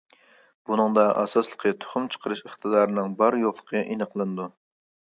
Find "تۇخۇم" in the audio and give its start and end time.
1.85-2.09